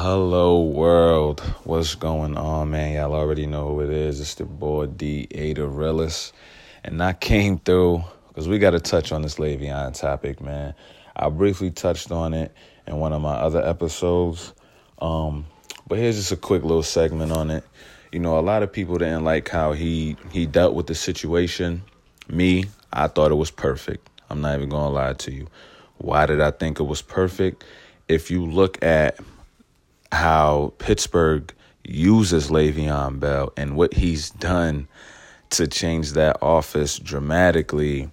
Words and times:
Hello 0.00 0.60
world, 0.60 1.40
what's 1.64 1.96
going 1.96 2.36
on, 2.36 2.70
man? 2.70 2.94
Y'all 2.94 3.12
already 3.12 3.46
know 3.46 3.66
who 3.66 3.80
it 3.80 3.90
is. 3.90 4.20
It's 4.20 4.36
the 4.36 4.44
boy 4.44 4.86
D 4.86 5.26
Ada 5.32 5.66
Realist, 5.66 6.32
and 6.84 7.02
I 7.02 7.14
came 7.14 7.58
through 7.58 8.04
because 8.28 8.46
we 8.46 8.60
got 8.60 8.70
to 8.70 8.78
touch 8.78 9.10
on 9.10 9.22
this 9.22 9.40
Le'Veon 9.40 9.98
topic, 9.98 10.40
man. 10.40 10.74
I 11.16 11.28
briefly 11.30 11.72
touched 11.72 12.12
on 12.12 12.32
it 12.32 12.54
in 12.86 12.98
one 12.98 13.12
of 13.12 13.20
my 13.20 13.34
other 13.34 13.60
episodes, 13.60 14.52
um, 15.00 15.46
but 15.88 15.98
here's 15.98 16.14
just 16.14 16.30
a 16.30 16.36
quick 16.36 16.62
little 16.62 16.84
segment 16.84 17.32
on 17.32 17.50
it. 17.50 17.64
You 18.12 18.20
know, 18.20 18.38
a 18.38 18.40
lot 18.40 18.62
of 18.62 18.72
people 18.72 18.98
didn't 18.98 19.24
like 19.24 19.48
how 19.48 19.72
he 19.72 20.16
he 20.30 20.46
dealt 20.46 20.74
with 20.74 20.86
the 20.86 20.94
situation. 20.94 21.82
Me, 22.28 22.66
I 22.92 23.08
thought 23.08 23.32
it 23.32 23.34
was 23.34 23.50
perfect. 23.50 24.08
I'm 24.30 24.42
not 24.42 24.54
even 24.54 24.68
gonna 24.68 24.94
lie 24.94 25.14
to 25.14 25.32
you. 25.32 25.48
Why 25.96 26.24
did 26.26 26.40
I 26.40 26.52
think 26.52 26.78
it 26.78 26.84
was 26.84 27.02
perfect? 27.02 27.64
If 28.06 28.30
you 28.30 28.46
look 28.46 28.80
at 28.80 29.18
how 30.12 30.72
Pittsburgh 30.78 31.52
uses 31.84 32.50
Le'Veon 32.50 33.18
Bell 33.20 33.52
and 33.56 33.76
what 33.76 33.94
he's 33.94 34.30
done 34.30 34.88
to 35.50 35.66
change 35.66 36.12
that 36.12 36.42
office 36.42 36.98
dramatically, 36.98 38.10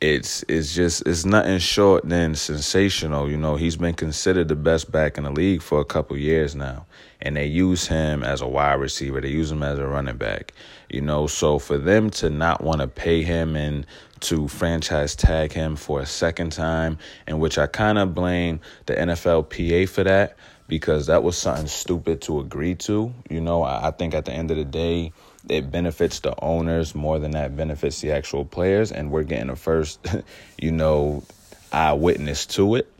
it's 0.00 0.44
it's 0.48 0.74
just 0.74 1.06
it's 1.06 1.24
nothing 1.24 1.58
short 1.58 2.06
than 2.08 2.34
sensational. 2.34 3.30
You 3.30 3.36
know, 3.36 3.56
he's 3.56 3.76
been 3.76 3.94
considered 3.94 4.48
the 4.48 4.56
best 4.56 4.90
back 4.90 5.16
in 5.16 5.24
the 5.24 5.30
league 5.30 5.62
for 5.62 5.80
a 5.80 5.84
couple 5.84 6.16
years 6.16 6.54
now. 6.54 6.86
And 7.22 7.36
they 7.36 7.46
use 7.46 7.86
him 7.86 8.22
as 8.22 8.42
a 8.42 8.46
wide 8.46 8.74
receiver. 8.74 9.20
They 9.20 9.30
use 9.30 9.50
him 9.50 9.62
as 9.62 9.78
a 9.78 9.86
running 9.86 10.18
back. 10.18 10.52
You 10.90 11.00
know, 11.00 11.26
so 11.26 11.58
for 11.58 11.78
them 11.78 12.10
to 12.10 12.28
not 12.28 12.62
want 12.62 12.82
to 12.82 12.86
pay 12.86 13.22
him 13.22 13.56
and 13.56 13.86
to 14.20 14.46
franchise 14.48 15.16
tag 15.16 15.52
him 15.52 15.76
for 15.76 16.00
a 16.00 16.06
second 16.06 16.52
time, 16.52 16.98
in 17.26 17.38
which 17.38 17.56
I 17.56 17.66
kind 17.66 17.98
of 17.98 18.14
blame 18.14 18.60
the 18.86 18.94
NFLPA 18.94 19.88
for 19.88 20.04
that 20.04 20.36
because 20.66 21.06
that 21.06 21.22
was 21.22 21.36
something 21.36 21.66
stupid 21.66 22.22
to 22.22 22.40
agree 22.40 22.74
to. 22.74 23.12
You 23.28 23.40
know, 23.40 23.62
I, 23.62 23.90
think 23.90 24.14
at 24.14 24.24
the 24.24 24.32
end 24.32 24.50
of 24.50 24.56
the 24.56 24.64
day, 24.64 25.12
it 25.48 25.70
benefits 25.70 26.20
the 26.20 26.34
owners 26.42 26.94
more 26.94 27.18
than 27.18 27.32
that 27.32 27.56
benefits 27.56 28.00
the 28.00 28.12
actual 28.12 28.44
players, 28.44 28.90
and 28.90 29.10
we're 29.10 29.24
getting 29.24 29.50
a 29.50 29.56
first, 29.56 30.06
you 30.58 30.72
know, 30.72 31.22
eyewitness 31.72 32.46
to 32.46 32.76
it. 32.76 32.90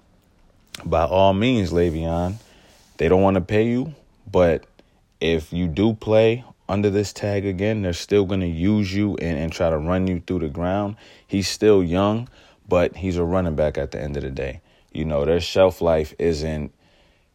By 0.85 1.05
all 1.05 1.33
means, 1.33 1.73
Le'Veon, 1.73 2.35
they 2.99 3.09
don't 3.09 3.23
want 3.23 3.37
to 3.37 3.41
pay 3.41 3.69
you, 3.69 3.95
but 4.31 4.65
if 5.21 5.53
you 5.53 5.69
do 5.69 5.95
play 5.95 6.45
under 6.69 6.91
this 6.91 7.13
tag 7.13 7.47
again, 7.47 7.83
they're 7.83 7.93
still 7.93 8.25
going 8.25 8.41
to 8.41 8.47
use 8.47 8.93
you 8.93 9.17
and, 9.17 9.39
and 9.39 9.53
try 9.53 9.71
to 9.71 9.79
run 9.79 10.07
you 10.07 10.21
through 10.27 10.41
the 10.41 10.49
ground. 10.49 10.97
He's 11.27 11.49
still 11.49 11.83
young, 11.83 12.29
but 12.69 12.97
he's 12.97 13.17
a 13.17 13.25
running 13.25 13.55
back 13.55 13.79
at 13.79 13.91
the 13.91 14.01
end 14.01 14.17
of 14.17 14.23
the 14.23 14.31
day. 14.31 14.61
You 14.93 15.05
know, 15.05 15.25
their 15.25 15.41
shelf 15.41 15.81
life 15.81 16.15
isn't 16.19 16.73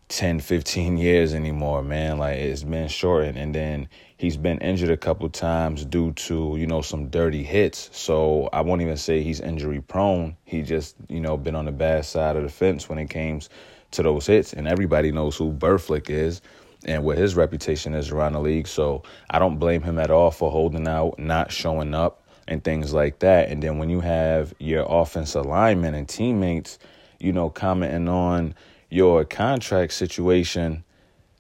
10, 0.10 0.40
15 0.40 0.98
years 0.98 1.34
anymore, 1.34 1.84
man. 1.84 2.18
Like 2.18 2.38
it's 2.38 2.64
been 2.64 2.88
shortened. 2.88 3.38
And 3.38 3.54
then 3.54 3.88
he's 4.18 4.38
been 4.38 4.58
injured 4.58 4.90
a 4.90 4.98
couple 4.98 5.30
times 5.30 5.86
due 5.86 6.12
to, 6.14 6.56
you 6.58 6.68
know, 6.68 6.82
some 6.82 7.10
dirty 7.10 7.44
hits. 7.44 7.90
So 7.94 8.50
I 8.52 8.62
won't 8.62 8.82
even 8.82 8.98
say 8.98 9.22
he's 9.22 9.40
injury 9.40 9.82
prone. 9.82 10.36
He 10.46 10.64
just, 10.64 10.96
you 11.08 11.20
know, 11.20 11.38
been 11.38 11.56
on 11.56 11.66
the 11.66 11.72
bad 11.72 12.06
side 12.06 12.36
of 12.36 12.44
the 12.44 12.50
fence 12.50 12.90
when 12.90 12.98
it 12.98 13.10
comes 13.10 13.50
to 13.92 14.04
those 14.04 14.26
hits. 14.26 14.54
And 14.54 14.68
everybody 14.68 15.12
knows 15.12 15.38
who 15.38 15.52
Burfict 15.52 16.10
is 16.10 16.42
and 16.86 17.04
what 17.04 17.18
his 17.18 17.36
reputation 17.36 17.94
is 17.94 18.10
around 18.10 18.34
the 18.34 18.42
league. 18.42 18.68
So 18.68 19.04
I 19.30 19.38
don't 19.38 19.60
blame 19.60 19.84
him 19.84 20.00
at 20.00 20.10
all 20.10 20.32
for 20.32 20.50
holding 20.50 20.88
out, 20.88 21.20
not 21.20 21.52
showing 21.52 21.94
up, 21.94 22.24
and 22.48 22.64
things 22.64 22.94
like 22.94 23.20
that. 23.20 23.50
And 23.50 23.62
then 23.62 23.78
when 23.78 23.90
you 23.90 24.00
have 24.00 24.56
your 24.58 24.88
offensive 24.90 25.46
linemen 25.46 25.94
and 25.94 26.10
teammates, 26.10 26.80
you 27.20 27.32
know, 27.32 27.50
commenting 27.52 28.10
on 28.10 28.56
your 28.90 29.24
contract 29.26 29.94
situation, 29.94 30.84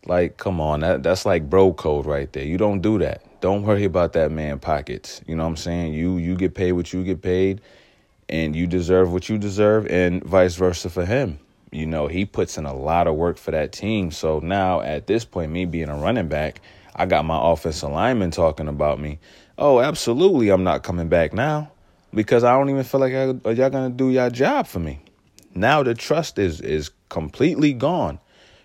like, 0.05 0.38
come 0.38 0.61
on, 0.61 0.81
that 0.81 1.03
that's 1.03 1.25
like 1.25 1.50
bro 1.50 1.73
code 1.73 2.05
right 2.05 2.31
there. 2.33 2.44
You 2.44 2.58
don't 2.58 2.81
do 2.81 3.00
that. 3.00 3.23
Don't 3.42 3.64
worry 3.64 3.86
about 3.86 4.14
that 4.14 4.31
man 4.31 4.59
pockets. 4.59 5.22
You 5.28 5.36
know 5.36 5.44
what 5.44 5.50
I'm 5.50 5.58
saying? 5.58 5.94
You 5.94 6.17
you 6.17 6.36
get 6.36 6.55
paid 6.55 6.73
what 6.73 6.93
you 6.93 7.04
get 7.04 7.21
paid 7.21 7.61
and 8.30 8.55
you 8.55 8.67
deserve 8.67 9.11
what 9.11 9.27
you 9.27 9.38
deserve 9.38 9.88
and 9.88 10.23
vice 10.23 10.55
versa 10.55 10.89
for 10.89 11.05
him. 11.05 11.39
You 11.71 11.86
know, 11.86 12.08
he 12.08 12.26
puts 12.26 12.58
in 12.58 12.65
a 12.65 12.73
lot 12.73 13.08
of 13.08 13.15
work 13.15 13.38
for 13.38 13.52
that 13.52 13.71
team. 13.71 14.11
So 14.11 14.39
now 14.39 14.82
at 14.82 15.08
this 15.08 15.26
point, 15.26 15.52
me 15.52 15.65
being 15.65 15.89
a 15.89 15.95
running 15.95 16.27
back, 16.27 16.61
I 16.95 17.05
got 17.05 17.26
my 17.26 17.39
offensive 17.52 17.92
lineman 17.92 18.32
talking 18.32 18.67
about 18.67 18.99
me. 18.99 19.20
Oh, 19.58 19.80
absolutely, 19.80 20.49
I'm 20.49 20.64
not 20.64 20.83
coming 20.83 21.09
back 21.09 21.33
now 21.33 21.71
because 22.14 22.43
I 22.43 22.54
don't 22.54 22.70
even 22.70 22.83
feel 22.83 22.99
like 22.99 23.14
I, 23.14 23.52
y'all 23.52 23.70
gonna 23.70 23.89
do 23.89 24.09
y'all 24.09 24.30
job 24.30 24.67
for 24.67 24.80
me. 24.80 25.02
Now 25.59 25.83
the 25.83 25.93
trust 25.93 26.39
is 26.39 26.61
is 26.61 26.89
completely 27.09 27.73
gone. 27.73 28.20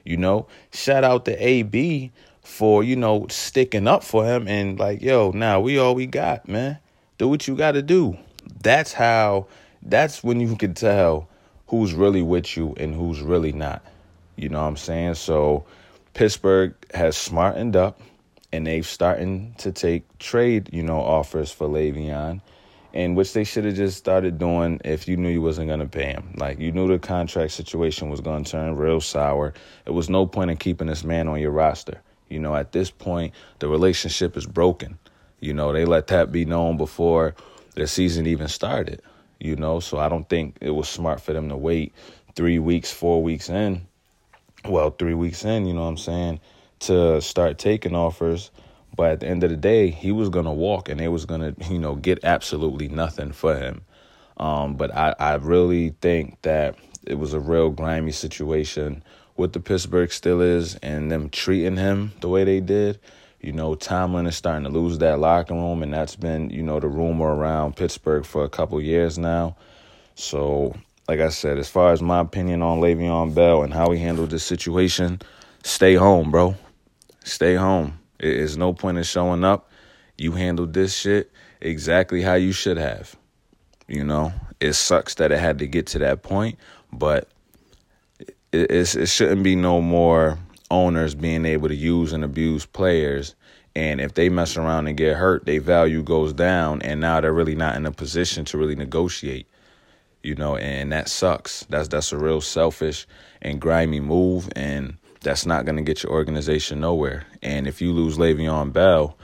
You 0.05 0.16
know, 0.16 0.47
shout 0.72 1.03
out 1.03 1.25
to 1.25 1.34
AB 1.34 2.12
for, 2.43 2.84
you 2.84 2.94
know, 2.94 3.27
sticking 3.31 3.88
up 3.88 4.05
for 4.05 4.25
him 4.25 4.47
and 4.47 4.78
like, 4.78 5.03
yo, 5.03 5.32
now 5.32 5.60
we 5.60 5.78
all 5.78 5.94
we 5.94 6.06
got, 6.06 6.49
man. 6.49 6.78
Do 7.19 7.28
what 7.28 7.49
you 7.49 7.56
got 7.56 7.72
to 7.72 7.82
do. 7.82 8.16
That's 8.62 8.93
how, 8.93 9.47
that's 9.82 10.22
when 10.22 10.41
you 10.41 10.55
can 10.56 10.75
tell 10.75 11.28
who's 11.69 11.94
really 11.94 12.22
with 12.22 12.56
you 12.56 12.75
and 12.77 12.94
who's 12.94 13.21
really 13.21 13.53
not. 13.53 13.84
You 14.37 14.50
know 14.50 14.61
what 14.61 14.69
I'm 14.69 14.76
saying? 14.76 15.15
So 15.15 15.65
Pittsburgh 16.12 16.75
has 16.93 17.16
smartened 17.16 17.75
up 17.75 18.00
and 18.53 18.66
they've 18.66 18.87
starting 18.87 19.55
to 19.59 19.72
take 19.72 20.19
trade, 20.19 20.69
you 20.72 20.82
know, 20.82 21.00
offers 21.00 21.50
for 21.50 21.66
Le'Veon 21.66 22.41
and 22.94 23.16
which 23.16 23.32
they 23.32 23.43
should 23.43 23.65
have 23.65 23.75
just 23.75 23.99
started 23.99 24.38
doing 24.38 24.81
if 24.84 25.09
you 25.09 25.16
knew 25.16 25.28
you 25.28 25.43
wasn't 25.43 25.66
going 25.66 25.81
to 25.81 25.87
pay 25.87 26.06
him. 26.06 26.32
Like 26.37 26.60
you 26.60 26.71
knew 26.71 26.87
the 26.87 27.00
contract 27.00 27.50
situation 27.50 28.09
was 28.09 28.21
going 28.21 28.44
to 28.44 28.50
turn 28.53 28.77
real 28.77 29.00
sour. 29.00 29.53
It 29.84 29.91
was 29.91 30.09
no 30.09 30.27
point 30.27 30.53
in 30.53 30.56
keeping 30.56 30.87
this 30.87 31.03
man 31.03 31.27
on 31.27 31.41
your 31.41 31.50
roster. 31.50 32.00
You 32.28 32.38
know, 32.38 32.55
at 32.55 32.71
this 32.71 32.91
point, 32.91 33.34
the 33.59 33.69
relationship 33.69 34.37
is 34.37 34.47
broken. 34.47 34.97
You 35.41 35.53
know, 35.53 35.72
they 35.72 35.84
let 35.84 36.06
that 36.06 36.31
be 36.31 36.44
known 36.44 36.77
before 36.77 37.34
the 37.75 37.88
season 37.88 38.27
even 38.28 38.47
started. 38.47 39.03
You 39.41 39.56
know, 39.56 39.81
so 39.81 39.99
I 39.99 40.09
don't 40.09 40.28
think 40.28 40.56
it 40.61 40.71
was 40.71 40.88
smart 40.88 41.21
for 41.21 41.32
them 41.32 41.49
to 41.49 41.56
wait 41.56 41.93
three 42.37 42.61
weeks, 42.61 42.93
four 42.93 43.22
weeks 43.22 43.50
in. 43.50 43.87
Well, 44.65 44.91
three 44.91 45.15
weeks 45.15 45.44
in, 45.44 45.66
you 45.66 45.75
know 45.75 45.82
what 45.82 45.88
I'm 45.88 45.97
saying, 45.99 46.41
to 46.81 47.21
start 47.21 47.59
taking 47.59 47.97
offers 47.97 48.53
but 48.94 49.10
at 49.12 49.21
the 49.21 49.28
end 49.28 49.44
of 49.44 49.50
the 49.50 49.56
day, 49.56 49.91
he 49.91 50.12
was 50.12 50.28
going 50.28 50.44
to 50.44 50.50
walk 50.50 50.88
and 50.88 51.00
they 51.00 51.09
was 51.09 51.25
going 51.25 51.41
to, 51.41 51.72
you 51.72 51.78
know, 51.78 51.94
get 51.94 52.25
absolutely 52.25 52.88
nothing 52.88 53.32
for 53.32 53.56
him. 53.56 53.82
Um, 54.37 54.77
but 54.77 54.94
I, 54.94 55.15
I 55.19 55.34
really 55.34 55.94
think 56.00 56.43
that 56.43 56.77
it 57.06 57.15
was 57.15 57.32
a 57.32 57.41
real 57.41 57.71
grimy 57.71 58.12
situation 58.12 59.03
with 59.37 59.53
the 59.53 59.60
Pittsburgh 59.60 60.10
Steelers 60.10 60.78
and 60.82 61.10
them 61.10 61.28
treating 61.31 61.77
him 61.77 62.12
the 62.21 62.28
way 62.28 62.44
they 62.44 62.60
did. 62.60 62.99
You 63.41 63.53
know, 63.53 63.75
Tomlin 63.75 64.27
is 64.27 64.37
starting 64.37 64.65
to 64.65 64.71
lose 64.71 64.99
that 64.99 65.19
locker 65.19 65.55
room, 65.55 65.82
and 65.82 65.93
that's 65.93 66.16
been, 66.16 66.49
you 66.49 66.62
know, 66.62 66.81
the 66.81 66.88
rumor 66.88 67.34
around 67.34 67.76
Pittsburgh 67.76 68.25
for 68.25 68.43
a 68.44 68.49
couple 68.49 68.81
years 68.81 69.19
now. 69.19 69.56
So, 70.15 70.75
like 71.09 71.21
I 71.21 71.28
said, 71.28 71.59
as 71.59 71.69
far 71.69 71.93
as 71.93 72.00
my 72.00 72.21
opinion 72.21 72.62
on 72.62 72.81
Le'Veon 72.81 73.34
Bell 73.34 73.62
and 73.62 73.75
how 73.75 73.91
he 73.91 73.99
handled 73.99 74.31
this 74.31 74.44
situation, 74.44 75.21
stay 75.62 75.94
home, 75.94 76.31
bro. 76.31 76.55
Stay 77.22 77.55
home. 77.55 77.99
It's 78.19 78.56
no 78.56 78.72
point 78.72 78.98
in 78.98 79.04
showing 79.04 79.44
up. 79.44 79.70
You 80.16 80.32
handled 80.32 80.72
this 80.72 80.97
shit 80.97 81.30
exactly 81.60 82.22
how 82.22 82.34
you 82.34 82.52
should 82.52 82.76
have. 82.76 83.16
You 83.88 84.04
know, 84.04 84.32
it 84.60 84.75
sucks 84.75 85.14
that 85.16 85.32
it 85.32 85.38
had 85.38 85.58
to 85.58 85.66
get 85.66 85.86
to 85.88 85.98
that 85.98 86.22
point, 86.22 86.58
but 86.92 87.28
it, 88.52 88.70
it 88.70 89.08
shouldn't 89.08 89.42
be 89.42 89.56
no 89.56 89.80
more 89.80 90.38
owners 90.70 91.14
being 91.14 91.44
able 91.44 91.69
to 91.69 91.75
use 91.75 92.12
and 92.12 92.25
abuse 92.25 92.64
players. 92.66 93.34
And 93.76 94.00
if 94.00 94.14
they 94.14 94.28
mess 94.28 94.56
around 94.56 94.86
and 94.86 94.96
get 94.96 95.16
hurt, 95.16 95.46
their 95.46 95.60
value 95.60 96.02
goes 96.02 96.32
down, 96.32 96.81
and 96.82 97.00
now 97.00 97.20
they're 97.20 97.32
really 97.32 97.56
not 97.56 97.76
in 97.76 97.86
a 97.86 97.92
position 97.92 98.44
to 98.46 98.58
really 98.58 98.76
negotiate. 98.76 99.48
You 100.22 100.36
know, 100.36 100.56
and 100.56 100.92
that 100.92 101.08
sucks. 101.08 101.66
That's 101.69 101.88
that's 101.88 102.12
a 102.12 102.16
real 102.16 102.41
selfish 102.41 103.06
and 103.42 103.60
grimy 103.60 104.00
move, 104.00 104.48
and 104.56 104.96
that's 105.25 105.47
not 105.47 105.65
going 105.65 105.76
to 105.76 105.82
get 105.82 106.03
your 106.03 106.12
organization 106.12 106.81
nowhere. 106.81 107.26
And 107.43 107.67
if 107.67 107.81
you 107.81 107.93
lose 107.93 108.17
Le'Veon 108.17 108.73
Bell, 108.73 109.19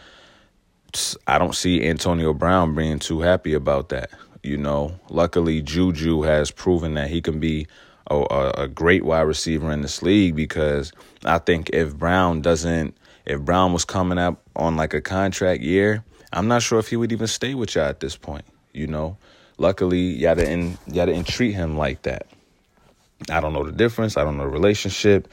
I 1.26 1.38
don't 1.38 1.54
see 1.54 1.86
Antonio 1.86 2.32
Brown 2.32 2.74
being 2.74 2.98
too 2.98 3.20
happy 3.20 3.54
about 3.54 3.90
that. 3.90 4.10
You 4.42 4.56
know, 4.56 4.98
luckily 5.10 5.62
Juju 5.62 6.22
has 6.22 6.50
proven 6.50 6.94
that 6.94 7.10
he 7.10 7.20
can 7.20 7.38
be 7.38 7.66
a, 8.10 8.52
a 8.56 8.68
great 8.68 9.04
wide 9.04 9.20
receiver 9.20 9.70
in 9.70 9.82
this 9.82 10.02
league 10.02 10.34
because 10.34 10.92
I 11.24 11.38
think 11.38 11.70
if 11.70 11.96
Brown 11.96 12.40
doesn't, 12.40 12.96
if 13.26 13.40
Brown 13.40 13.72
was 13.72 13.84
coming 13.84 14.18
up 14.18 14.42
on 14.56 14.76
like 14.76 14.94
a 14.94 15.00
contract 15.00 15.62
year, 15.62 16.02
I'm 16.32 16.48
not 16.48 16.62
sure 16.62 16.78
if 16.78 16.88
he 16.88 16.96
would 16.96 17.12
even 17.12 17.26
stay 17.26 17.54
with 17.54 17.74
y'all 17.74 17.84
at 17.84 18.00
this 18.00 18.16
point. 18.16 18.44
You 18.72 18.86
know, 18.86 19.16
luckily 19.58 20.00
y'all 20.00 20.34
didn't 20.34 20.78
y'all 20.86 21.06
didn't 21.06 21.28
treat 21.28 21.52
him 21.52 21.76
like 21.76 22.02
that. 22.02 22.26
I 23.30 23.40
don't 23.40 23.52
know 23.52 23.64
the 23.64 23.72
difference. 23.72 24.16
I 24.16 24.24
don't 24.24 24.38
know 24.38 24.44
the 24.44 24.50
relationship 24.50 25.28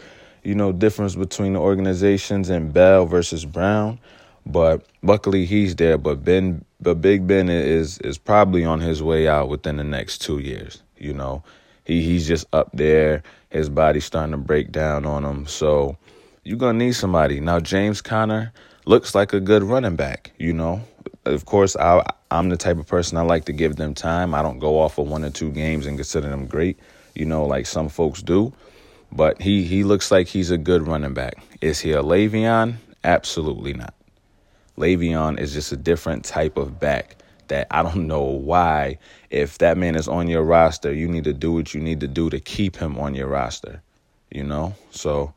you 0.48 0.56
know, 0.56 0.72
difference 0.72 1.14
between 1.14 1.52
the 1.52 1.60
organizations 1.60 2.50
and 2.50 2.72
Bell 2.72 3.06
versus 3.06 3.44
Brown. 3.44 4.00
But 4.46 4.82
luckily 5.04 5.44
he's 5.46 5.76
there. 5.76 5.98
But 5.98 6.24
Ben, 6.24 6.64
but 6.80 7.02
Big 7.02 7.28
Ben 7.28 7.50
is 7.50 7.98
is 7.98 8.18
probably 8.18 8.64
on 8.64 8.80
his 8.80 9.04
way 9.04 9.28
out 9.28 9.50
within 9.50 9.76
the 9.76 9.84
next 9.84 10.20
two 10.20 10.40
years. 10.40 10.82
You 10.98 11.12
know, 11.12 11.44
he 11.84 12.02
he's 12.02 12.26
just 12.26 12.48
up 12.54 12.70
there. 12.74 13.24
His 13.50 13.68
body's 13.68 14.06
starting 14.06 14.32
to 14.32 14.38
break 14.38 14.72
down 14.72 15.06
on 15.06 15.26
him. 15.26 15.48
So 15.48 15.98
you're 16.46 16.58
gonna 16.58 16.78
need 16.78 16.94
somebody. 16.94 17.42
Now 17.42 17.60
James 17.60 18.02
Conner 18.02 18.54
looks 18.86 19.14
like 19.14 19.34
a 19.34 19.42
good 19.42 19.64
running 19.64 19.98
back, 19.98 20.32
you 20.38 20.54
know. 20.54 20.82
Of 21.26 21.44
course, 21.44 21.76
I 21.76 22.10
I'm 22.32 22.48
the 22.48 22.56
type 22.56 22.78
of 22.78 22.88
person 22.88 23.18
I 23.18 23.22
like 23.24 23.44
to 23.46 23.54
give 23.54 23.76
them 23.76 23.94
time. 23.94 24.34
I 24.34 24.42
don't 24.44 24.60
go 24.60 24.80
off 24.80 24.98
of 24.98 25.10
one 25.10 25.26
or 25.26 25.30
two 25.30 25.52
games 25.52 25.86
and 25.86 25.98
consider 25.98 26.30
them 26.30 26.48
great, 26.48 26.80
you 27.16 27.26
know, 27.26 27.46
like 27.46 27.66
some 27.66 27.90
folks 27.90 28.22
do. 28.22 28.54
But 29.12 29.42
he 29.42 29.64
he 29.64 29.84
looks 29.84 30.12
like 30.12 30.28
he's 30.28 30.52
a 30.52 30.58
good 30.58 30.88
running 30.88 31.14
back. 31.14 31.36
Is 31.62 31.80
he 31.80 31.92
a 31.92 32.04
Le'Veon? 32.04 32.76
Absolutely 33.04 33.74
not. 33.74 33.94
Le'Veon 34.78 35.40
is 35.40 35.54
just 35.54 35.72
a 35.72 35.78
different 35.78 36.24
type 36.24 36.58
of 36.58 36.80
back 36.80 37.18
that 37.48 37.68
I 37.72 37.84
don't 37.84 38.08
know 38.14 38.24
why. 38.24 39.00
If 39.30 39.58
that 39.58 39.78
man 39.78 39.96
is 39.96 40.08
on 40.08 40.28
your 40.28 40.44
roster, 40.44 40.94
you 40.94 41.08
need 41.08 41.26
to 41.26 41.34
do 41.34 41.52
what 41.54 41.74
you 41.74 41.82
need 41.82 42.00
to 42.02 42.08
do 42.08 42.30
to 42.30 42.40
keep 42.40 42.76
him 42.76 42.98
on 42.98 43.16
your 43.16 43.28
roster. 43.28 43.82
You 44.32 44.44
know? 44.44 44.76
So 44.92 45.34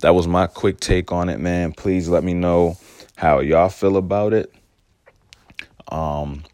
that 0.00 0.14
was 0.14 0.26
my 0.26 0.46
quick 0.46 0.80
take 0.80 1.12
on 1.12 1.28
it, 1.28 1.40
man. 1.40 1.72
Please 1.72 2.08
let 2.08 2.24
me 2.24 2.34
know 2.34 2.76
how 3.16 3.40
y'all 3.40 3.68
feel 3.68 3.96
about 3.96 4.32
it. 4.32 4.52
Um 5.88 6.44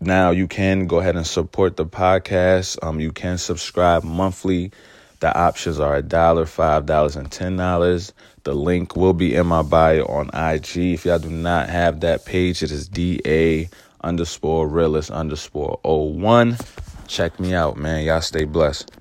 now 0.00 0.30
you 0.30 0.46
can 0.46 0.86
go 0.86 1.00
ahead 1.00 1.16
and 1.16 1.26
support 1.26 1.76
the 1.76 1.86
podcast. 1.86 2.78
Um 2.82 3.00
you 3.00 3.12
can 3.12 3.38
subscribe 3.38 4.04
monthly. 4.04 4.72
The 5.20 5.36
options 5.36 5.80
are 5.80 5.96
a 5.96 6.02
dollar, 6.02 6.46
five 6.46 6.86
dollars, 6.86 7.16
and 7.16 7.30
ten 7.30 7.56
dollars. 7.56 8.12
The 8.44 8.54
link 8.54 8.96
will 8.96 9.14
be 9.14 9.34
in 9.34 9.46
my 9.46 9.62
bio 9.62 10.04
on 10.06 10.28
IG. 10.32 10.76
If 10.94 11.04
y'all 11.04 11.18
do 11.18 11.30
not 11.30 11.68
have 11.68 12.00
that 12.00 12.24
page, 12.24 12.62
it 12.62 12.70
is 12.70 12.88
DA 12.88 13.68
underscore 14.02 14.68
realist 14.68 15.10
underscore 15.10 15.80
01. 15.82 16.56
Check 17.08 17.40
me 17.40 17.52
out, 17.54 17.76
man. 17.76 18.04
Y'all 18.04 18.20
stay 18.20 18.44
blessed. 18.44 18.92